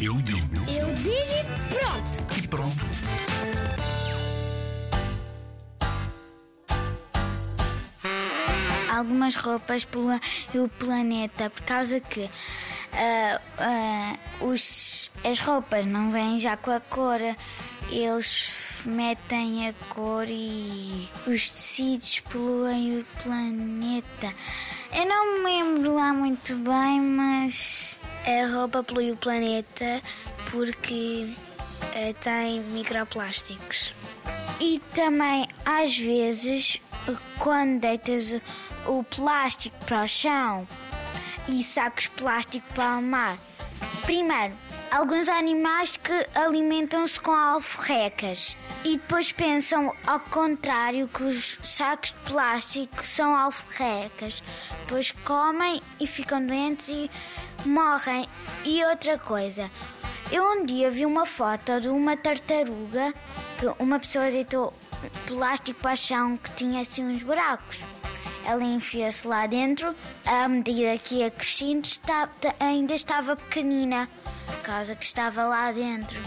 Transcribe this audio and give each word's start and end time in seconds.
Eu 0.00 0.14
digo 0.22 0.56
Eu 0.68 0.94
digo 0.96 1.16
e 1.16 1.74
pronto. 1.74 2.38
e 2.38 2.48
pronto. 2.48 2.86
Algumas 8.90 9.36
roupas 9.36 9.84
poluem 9.84 10.20
o 10.54 10.68
planeta 10.68 11.50
por 11.50 11.62
causa 11.62 12.00
que 12.00 12.30
ah, 12.92 13.40
ah, 13.58 14.16
os, 14.40 15.10
as 15.24 15.38
roupas 15.40 15.84
não 15.86 16.10
vêm 16.10 16.38
já 16.38 16.56
com 16.56 16.70
a 16.70 16.80
cor, 16.80 17.20
eles 17.90 18.52
metem 18.86 19.68
a 19.68 19.72
cor 19.90 20.26
e 20.28 21.08
os 21.26 21.48
tecidos 21.48 22.20
poluem 22.20 23.00
o 23.00 23.04
planeta. 23.22 24.32
Eu 24.94 25.06
não 25.06 25.38
me 25.38 25.44
lembro 25.44 25.94
lá 25.94 26.12
muito 26.12 26.54
bem, 26.56 27.00
mas 27.00 27.98
a 28.26 28.46
roupa 28.52 28.82
polui 28.82 29.12
o 29.12 29.16
planeta 29.16 30.00
porque 30.50 31.34
eh, 31.94 32.12
tem 32.20 32.60
microplásticos. 32.60 33.94
E 34.60 34.78
também, 34.94 35.46
às 35.64 35.96
vezes, 35.98 36.80
quando 37.38 37.80
deitas 37.80 38.34
o- 38.86 39.02
plástico 39.04 39.76
para 39.84 40.02
o 40.04 40.08
chão 40.08 40.66
e 41.48 41.62
sacos 41.62 42.06
plástico 42.08 42.66
para 42.74 42.96
o 42.98 43.02
mar, 43.02 43.38
primeiro, 44.04 44.54
alguns 44.90 45.28
animais 45.28 45.96
que 45.96 46.26
alimentam-se 46.34 47.20
com 47.20 47.32
alforrecas 47.32 48.56
e 48.84 48.92
depois 48.96 49.32
pensam 49.32 49.92
ao 50.06 50.20
contrário 50.20 51.08
que 51.08 51.22
os 51.24 51.58
sacos 51.62 52.10
de 52.12 52.30
plástico 52.30 53.06
são 53.06 53.36
alforrecas, 53.36 54.42
depois 54.80 55.12
comem 55.24 55.82
e 56.00 56.06
ficam 56.06 56.44
doentes 56.44 56.88
e 56.88 57.10
morrem. 57.66 58.28
E 58.64 58.84
outra 58.84 59.18
coisa, 59.18 59.70
eu 60.30 60.44
um 60.44 60.64
dia 60.64 60.90
vi 60.90 61.04
uma 61.04 61.26
foto 61.26 61.80
de 61.80 61.88
uma 61.88 62.16
tartaruga 62.16 63.12
que 63.58 63.66
uma 63.82 63.98
pessoa 63.98 64.30
deitou 64.30 64.72
plástico 65.26 65.80
para 65.80 65.92
o 65.92 65.96
chão 65.96 66.36
que 66.36 66.50
tinha 66.52 66.80
assim 66.82 67.04
uns 67.04 67.22
buracos. 67.22 67.80
Ela 68.44 68.62
enfiou-se 68.62 69.26
lá 69.26 69.44
dentro, 69.48 69.92
à 70.24 70.46
medida 70.46 70.96
que 70.98 71.16
ia 71.16 71.30
crescendo, 71.32 71.84
está- 71.84 72.28
ainda 72.60 72.94
estava 72.94 73.34
pequenina, 73.34 74.08
por 74.46 74.56
causa 74.62 74.94
que 74.94 75.04
estava 75.04 75.44
lá 75.44 75.72
dentro. 75.72 76.18